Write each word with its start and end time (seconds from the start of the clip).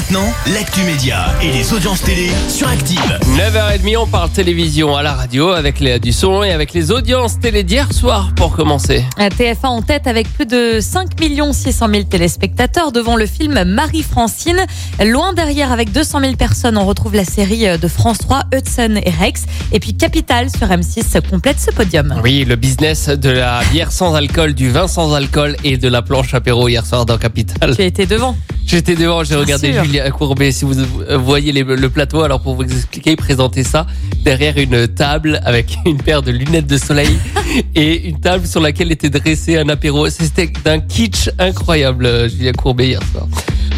Maintenant, 0.00 0.32
l'actu 0.54 0.80
média 0.84 1.26
et 1.42 1.52
les 1.52 1.74
audiences 1.74 2.00
télé 2.00 2.30
sur 2.48 2.66
Active. 2.66 3.18
9h30, 3.36 3.98
on 3.98 4.06
parle 4.06 4.30
télévision 4.30 4.96
à 4.96 5.02
la 5.02 5.12
radio 5.12 5.50
avec 5.50 5.78
Léa 5.78 5.98
Dusson 5.98 6.42
et 6.42 6.52
avec 6.52 6.72
les 6.72 6.90
audiences 6.90 7.38
télé 7.38 7.64
d'hier 7.64 7.92
soir 7.92 8.30
pour 8.34 8.56
commencer. 8.56 9.04
TF1 9.18 9.66
en 9.66 9.82
tête 9.82 10.06
avec 10.06 10.32
plus 10.32 10.46
de 10.46 10.78
5 10.80 11.10
600 11.52 11.88
000 11.90 12.04
téléspectateurs 12.04 12.92
devant 12.92 13.14
le 13.14 13.26
film 13.26 13.62
Marie-Francine. 13.62 14.64
Loin 15.04 15.34
derrière 15.34 15.70
avec 15.70 15.92
200 15.92 16.20
000 16.20 16.36
personnes, 16.36 16.78
on 16.78 16.86
retrouve 16.86 17.14
la 17.14 17.26
série 17.26 17.66
de 17.78 17.88
France 17.88 18.18
3 18.20 18.44
Hudson 18.54 18.98
et 19.04 19.10
Rex. 19.10 19.44
Et 19.70 19.80
puis 19.80 19.94
Capital 19.94 20.48
sur 20.48 20.68
M6 20.68 21.20
complète 21.28 21.60
ce 21.60 21.72
podium. 21.72 22.18
Oui, 22.24 22.46
le 22.48 22.56
business 22.56 23.10
de 23.10 23.28
la 23.28 23.60
bière 23.70 23.92
sans 23.92 24.14
alcool, 24.14 24.54
du 24.54 24.70
vin 24.70 24.88
sans 24.88 25.12
alcool 25.12 25.56
et 25.62 25.76
de 25.76 25.88
la 25.88 26.00
planche 26.00 26.32
apéro 26.32 26.68
hier 26.68 26.86
soir 26.86 27.04
dans 27.04 27.18
Capital. 27.18 27.76
Tu 27.76 27.82
as 27.82 27.84
été 27.84 28.06
devant. 28.06 28.34
J'étais 28.70 28.94
devant, 28.94 29.24
j'ai 29.24 29.34
regardé. 29.34 29.72
Julia 29.72 30.08
Courbet. 30.12 30.52
Si 30.52 30.64
vous 30.64 30.74
voyez 31.18 31.50
les- 31.50 31.64
le 31.64 31.90
plateau, 31.90 32.22
alors 32.22 32.40
pour 32.40 32.54
vous 32.54 32.62
expliquer, 32.62 33.10
il 33.10 33.16
présentait 33.16 33.64
ça 33.64 33.84
derrière 34.24 34.56
une 34.58 34.86
table 34.86 35.40
avec 35.44 35.76
une 35.86 35.96
paire 36.00 36.22
de 36.22 36.30
lunettes 36.30 36.68
de 36.68 36.78
soleil 36.78 37.10
et 37.74 38.06
une 38.08 38.20
table 38.20 38.46
sur 38.46 38.60
laquelle 38.60 38.92
était 38.92 39.10
dressé 39.10 39.56
un 39.58 39.68
apéro. 39.68 40.08
C'était 40.08 40.52
d'un 40.64 40.78
kitsch 40.78 41.30
incroyable, 41.40 42.30
Julia 42.30 42.52
Courbet 42.52 42.86
hier 42.88 43.00
soir. 43.10 43.26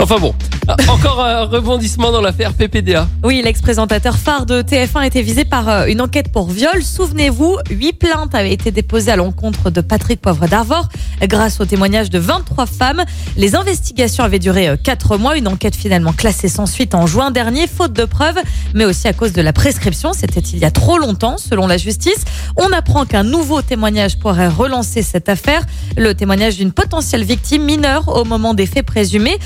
Enfin 0.03 0.19
bon, 0.19 0.35
Ah, 0.67 0.77
encore 0.89 1.25
un 1.25 1.45
rebondissement 1.45 2.11
dans 2.11 2.21
l'affaire 2.21 2.55
PPDA. 2.55 3.07
Oui, 3.23 3.41
l'ex-présentateur 3.45 4.17
phare 4.17 4.47
de 4.47 4.61
TF1 4.63 5.05
était 5.05 5.23
visé 5.23 5.45
par 5.45 5.69
euh, 5.69 5.87
une 5.87 6.01
enquête 6.01 6.33
pour 6.33 6.51
viol. 6.51 6.83
Souvenez-vous, 6.83 7.59
huit 7.71 7.93
plaintes 7.93 8.35
avaient 8.35 8.53
été 8.53 8.73
déposées 8.73 9.13
à 9.13 9.17
l'encontre 9.17 9.71
de 9.71 9.81
Patrick 9.81 10.21
Poivre 10.21 10.49
d'Arvor 10.49 10.89
grâce 11.23 11.61
au 11.61 11.67
témoignage 11.67 12.11
de 12.11 12.19
23 12.19 12.67
femmes. 12.67 13.03
Les 13.37 13.55
investigations 13.55 14.25
avaient 14.25 14.41
duré 14.41 14.69
euh, 14.69 14.77
quatre 14.77 15.19
mois. 15.19 15.37
Une 15.37 15.47
enquête 15.47 15.77
finalement 15.77 16.13
classée 16.13 16.49
sans 16.49 16.67
suite 16.67 16.97
en 16.97 17.07
juin 17.07 17.31
dernier, 17.31 17.69
faute 17.69 17.93
de 17.93 18.05
preuves, 18.05 18.39
mais 18.75 18.85
aussi 18.85 19.07
à 19.07 19.13
cause 19.13 19.33
de 19.33 19.43
la 19.43 19.53
prescription. 19.53 20.13
C'était 20.13 20.41
il 20.41 20.59
y 20.59 20.65
a 20.65 20.73
trop 20.73 20.99
longtemps, 20.99 21.39
selon 21.39 21.69
la 21.69 21.77
justice. 21.77 22.25
On 22.57 22.73
apprend 22.73 23.05
qu'un 23.05 23.23
nouveau 23.25 23.63
témoignage 23.63 24.19
pourrait 24.19 24.49
relancer 24.49 25.03
cette 25.03 25.29
affaire. 25.29 25.63
Le 25.97 26.13
témoignage 26.15 26.57
d'une 26.57 26.73
potentielle 26.73 27.23
victime 27.25 27.63
mineure 27.65 28.09
au 28.09 28.25
moment 28.25 28.55
des 28.55 28.67
faits 28.67 28.87
présumés. 28.87 29.39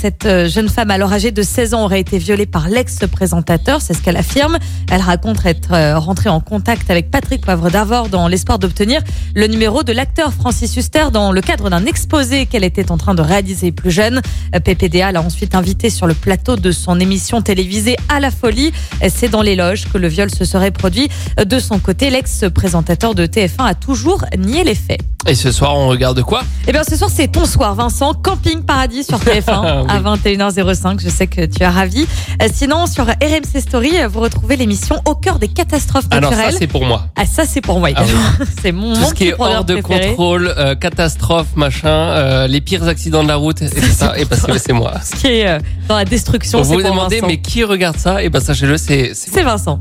Cette 0.00 0.24
euh, 0.24 0.48
jeune 0.48 0.70
femme, 0.70 0.90
alors 0.90 1.12
âgée 1.12 1.30
de 1.30 1.42
16 1.42 1.74
ans, 1.74 1.84
aurait 1.84 2.00
été 2.00 2.16
violée 2.16 2.46
par 2.46 2.70
l'ex-présentateur. 2.70 3.82
C'est 3.82 3.92
ce 3.92 4.00
qu'elle 4.00 4.16
affirme. 4.16 4.56
Elle 4.90 5.02
raconte 5.02 5.44
être 5.44 5.74
euh, 5.74 5.98
rentrée 5.98 6.30
en 6.30 6.40
contact 6.40 6.90
avec 6.90 7.10
Patrick 7.10 7.42
Poivre 7.42 7.70
d'Arvor 7.70 8.08
dans 8.08 8.26
l'espoir 8.26 8.58
d'obtenir 8.58 9.02
le 9.34 9.46
numéro 9.46 9.82
de 9.82 9.92
l'acteur 9.92 10.32
Francis 10.32 10.74
Huster 10.74 11.08
dans 11.12 11.32
le 11.32 11.42
cadre 11.42 11.68
d'un 11.68 11.84
exposé 11.84 12.46
qu'elle 12.46 12.64
était 12.64 12.90
en 12.90 12.96
train 12.96 13.14
de 13.14 13.20
réaliser 13.20 13.72
plus 13.72 13.90
jeune. 13.90 14.22
Euh, 14.54 14.60
PPDA 14.60 15.12
l'a 15.12 15.20
ensuite 15.20 15.54
invité 15.54 15.90
sur 15.90 16.06
le 16.06 16.14
plateau 16.14 16.56
de 16.56 16.72
son 16.72 16.98
émission 16.98 17.42
télévisée 17.42 17.98
À 18.08 18.20
la 18.20 18.30
folie. 18.30 18.72
C'est 19.10 19.28
dans 19.28 19.42
les 19.42 19.54
loges 19.54 19.84
que 19.92 19.98
le 19.98 20.08
viol 20.08 20.30
se 20.30 20.46
serait 20.46 20.70
produit. 20.70 21.10
De 21.36 21.58
son 21.58 21.78
côté, 21.78 22.08
l'ex-présentateur 22.08 23.14
de 23.14 23.26
TF1 23.26 23.66
a 23.66 23.74
toujours 23.74 24.24
nié 24.38 24.64
les 24.64 24.74
faits. 24.74 25.02
Et 25.26 25.34
ce 25.34 25.52
soir, 25.52 25.76
on 25.76 25.88
regarde 25.88 26.22
quoi? 26.22 26.42
Eh 26.66 26.72
bien, 26.72 26.84
ce 26.88 26.96
soir, 26.96 27.10
c'est 27.14 27.28
ton 27.28 27.44
soir, 27.44 27.74
Vincent. 27.74 28.14
Camping 28.14 28.62
Paradis 28.62 29.04
sur 29.04 29.18
TF1 29.18 29.82
Oui. 29.82 29.86
à 29.90 30.00
21h05. 30.00 31.00
Je 31.02 31.08
sais 31.08 31.26
que 31.26 31.44
tu 31.46 31.62
es 31.62 31.68
ravi. 31.68 32.06
Euh, 32.42 32.48
Sinon, 32.52 32.86
sur 32.86 33.04
RMC 33.06 33.60
Story, 33.60 33.92
euh, 34.00 34.08
vous 34.08 34.20
retrouvez 34.20 34.56
l'émission 34.56 35.00
Au 35.06 35.14
cœur 35.14 35.38
des 35.38 35.48
catastrophes 35.48 36.04
Ah 36.10 36.20
non, 36.20 36.30
ça 36.30 36.36
naturelles. 36.36 36.56
c'est 36.58 36.66
pour 36.66 36.84
moi. 36.86 37.06
Ah, 37.16 37.26
ça, 37.26 37.44
c'est 37.46 37.60
pour 37.60 37.78
moi. 37.80 37.90
Ah 37.94 38.02
oui. 38.04 38.46
c'est 38.62 38.72
mon, 38.72 38.94
Tout 38.94 39.04
ce 39.04 39.14
qui 39.14 39.28
est 39.28 39.34
hors 39.38 39.64
de 39.64 39.76
préféré. 39.80 40.08
contrôle, 40.10 40.54
euh, 40.56 40.74
catastrophe, 40.74 41.48
machin, 41.56 41.88
euh, 41.88 42.46
les 42.46 42.60
pires 42.60 42.86
accidents 42.86 43.22
de 43.22 43.28
la 43.28 43.36
route, 43.36 43.62
et 43.62 43.68
ça, 43.68 44.18
et 44.18 44.24
parce 44.24 44.42
que 44.42 44.58
c'est 44.58 44.72
moi. 44.72 44.94
Ce 45.04 45.16
qui 45.16 45.26
est 45.26 45.46
euh, 45.48 45.58
dans 45.88 45.96
la 45.96 46.04
destruction, 46.04 46.62
Vous 46.62 46.74
vous 46.74 46.82
demandez, 46.82 47.16
Vincent. 47.16 47.26
mais 47.26 47.40
qui 47.40 47.64
regarde 47.64 47.96
ça? 47.96 48.22
Et 48.22 48.28
ben 48.28 48.40
sachez-le, 48.40 48.76
c'est 48.76 49.12
c'est 49.14 49.42
Vincent. 49.42 49.78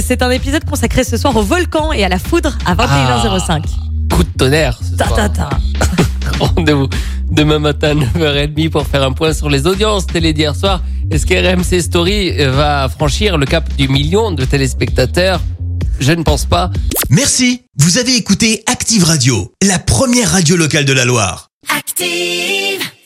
C'est 0.00 0.22
un 0.22 0.30
épisode 0.30 0.64
consacré 0.64 1.04
ce 1.04 1.16
soir 1.16 1.36
au 1.36 1.42
volcan 1.42 1.92
et 1.92 2.04
à 2.04 2.08
la 2.08 2.18
foudre 2.18 2.56
à 2.66 2.74
21h05. 2.74 3.62
coup 4.10 4.22
de 4.24 4.28
tonnerre. 4.38 4.78
ce 4.82 4.96
Ta, 4.96 5.06
ta, 5.06 5.28
ta. 5.28 5.50
Rendez-vous 6.40 6.88
demain 7.32 7.58
matin 7.58 7.94
9h30 8.16 8.70
pour 8.70 8.86
faire 8.86 9.02
un 9.02 9.12
point 9.12 9.32
sur 9.32 9.50
les 9.50 9.66
audiences 9.66 10.06
télé 10.06 10.32
d'hier 10.32 10.54
soir. 10.54 10.82
Est-ce 11.10 11.26
que 11.26 11.34
RMC 11.34 11.80
Story 11.82 12.32
va 12.46 12.88
franchir 12.88 13.36
le 13.38 13.46
cap 13.46 13.68
du 13.76 13.88
million 13.88 14.30
de 14.30 14.44
téléspectateurs? 14.44 15.40
Je 16.00 16.12
ne 16.12 16.22
pense 16.22 16.44
pas. 16.46 16.70
Merci. 17.10 17.62
Vous 17.78 17.98
avez 17.98 18.16
écouté 18.16 18.62
Active 18.66 19.04
Radio, 19.04 19.52
la 19.62 19.78
première 19.78 20.30
radio 20.30 20.56
locale 20.56 20.84
de 20.84 20.92
la 20.92 21.04
Loire. 21.04 21.48
Active. 21.74 22.92